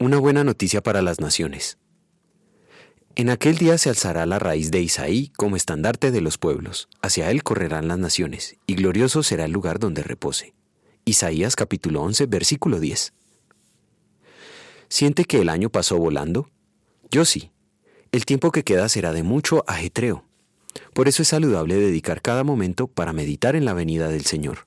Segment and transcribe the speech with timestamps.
[0.00, 1.76] Una buena noticia para las naciones.
[3.16, 7.32] En aquel día se alzará la raíz de Isaí como estandarte de los pueblos, hacia
[7.32, 10.54] él correrán las naciones, y glorioso será el lugar donde repose.
[11.04, 13.12] Isaías capítulo 11, versículo 10.
[14.88, 16.48] ¿Siente que el año pasó volando?
[17.10, 17.50] Yo sí.
[18.12, 20.24] El tiempo que queda será de mucho ajetreo.
[20.94, 24.58] Por eso es saludable dedicar cada momento para meditar en la venida del Señor.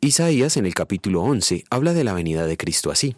[0.00, 3.14] Isaías en el capítulo 11 habla de la venida de Cristo así.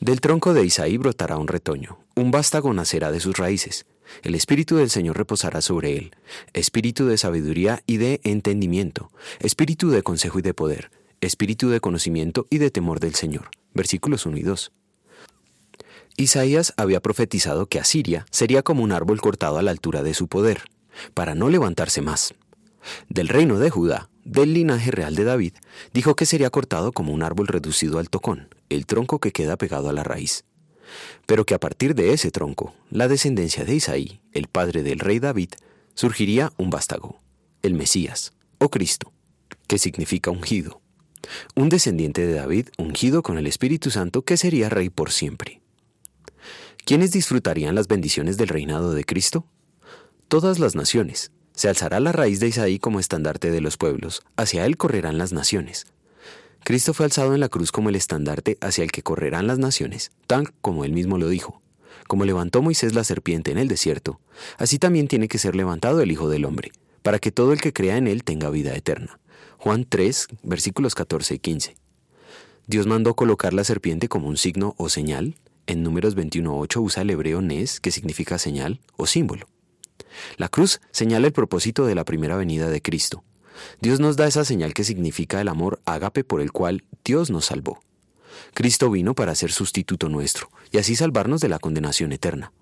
[0.00, 3.86] Del tronco de Isaí brotará un retoño, un vástago nacerá de sus raíces.
[4.22, 6.14] El Espíritu del Señor reposará sobre él,
[6.52, 10.90] espíritu de sabiduría y de entendimiento, espíritu de consejo y de poder,
[11.20, 13.50] espíritu de conocimiento y de temor del Señor.
[13.72, 14.72] Versículos 1 y 2.
[16.16, 20.28] Isaías había profetizado que Asiria sería como un árbol cortado a la altura de su
[20.28, 20.62] poder,
[21.14, 22.34] para no levantarse más.
[23.08, 25.54] Del reino de Judá, del linaje real de David,
[25.92, 29.88] dijo que sería cortado como un árbol reducido al tocón, el tronco que queda pegado
[29.88, 30.44] a la raíz.
[31.26, 35.18] Pero que a partir de ese tronco, la descendencia de Isaí, el padre del rey
[35.18, 35.50] David,
[35.94, 37.20] surgiría un vástago,
[37.62, 39.12] el Mesías, o Cristo,
[39.66, 40.80] que significa ungido.
[41.54, 45.62] Un descendiente de David ungido con el Espíritu Santo que sería rey por siempre.
[46.84, 49.46] ¿Quiénes disfrutarían las bendiciones del reinado de Cristo?
[50.28, 54.66] Todas las naciones, se alzará la raíz de Isaí como estandarte de los pueblos, hacia
[54.66, 55.86] él correrán las naciones.
[56.64, 60.12] Cristo fue alzado en la cruz como el estandarte hacia el que correrán las naciones,
[60.26, 61.60] tan como él mismo lo dijo.
[62.08, 64.18] Como levantó Moisés la serpiente en el desierto,
[64.56, 67.74] así también tiene que ser levantado el Hijo del Hombre, para que todo el que
[67.74, 69.20] crea en él tenga vida eterna.
[69.58, 71.76] Juan 3, versículos 14 y 15.
[72.66, 75.34] Dios mandó colocar la serpiente como un signo o señal.
[75.66, 79.48] En números 21.8 usa el hebreo nes, que significa señal o símbolo.
[80.38, 83.22] La cruz señala el propósito de la primera venida de Cristo.
[83.80, 87.46] Dios nos da esa señal que significa el amor ágape por el cual Dios nos
[87.46, 87.80] salvó.
[88.52, 92.52] Cristo vino para ser sustituto nuestro y así salvarnos de la condenación eterna.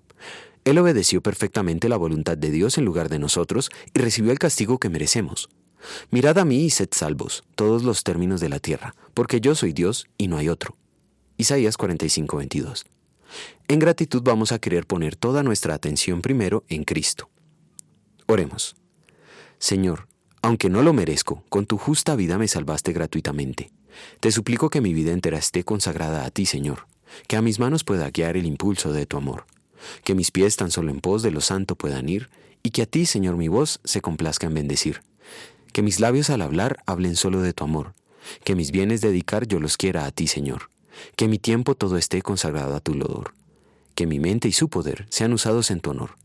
[0.65, 4.79] Él obedeció perfectamente la voluntad de Dios en lugar de nosotros y recibió el castigo
[4.79, 5.49] que merecemos.
[6.11, 9.73] Mirad a mí y sed salvos, todos los términos de la tierra, porque yo soy
[9.73, 10.77] Dios y no hay otro.
[11.37, 12.85] Isaías 45:22.
[13.67, 17.29] En gratitud vamos a querer poner toda nuestra atención primero en Cristo.
[18.27, 18.75] Oremos.
[19.57, 20.07] Señor,
[20.43, 23.71] aunque no lo merezco, con tu justa vida me salvaste gratuitamente.
[24.19, 26.85] Te suplico que mi vida entera esté consagrada a ti, Señor,
[27.27, 29.45] que a mis manos pueda guiar el impulso de tu amor,
[30.03, 32.29] que mis pies tan solo en pos de lo santo puedan ir,
[32.61, 35.01] y que a ti, Señor, mi voz se complazca en bendecir.
[35.71, 37.93] Que mis labios al hablar hablen solo de tu amor,
[38.43, 40.69] que mis bienes dedicar yo los quiera a ti, Señor,
[41.15, 43.33] que mi tiempo todo esté consagrado a tu lodor,
[43.95, 46.15] que mi mente y su poder sean usados en tu honor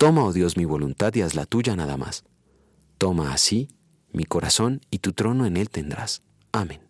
[0.00, 2.24] Toma, oh Dios, mi voluntad y haz la tuya nada más.
[3.00, 3.70] Toma así
[4.12, 6.22] mi corazón y tu trono en él tendrás.
[6.52, 6.89] Amén.